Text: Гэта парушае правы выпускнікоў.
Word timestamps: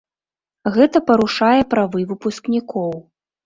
Гэта 0.77 1.03
парушае 1.11 1.61
правы 1.77 2.09
выпускнікоў. 2.15 3.01